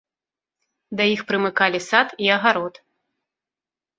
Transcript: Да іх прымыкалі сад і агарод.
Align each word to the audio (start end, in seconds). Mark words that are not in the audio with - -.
Да 1.01 1.05
іх 1.15 1.21
прымыкалі 1.31 1.79
сад 1.89 2.07
і 2.27 2.31
агарод. 2.37 2.75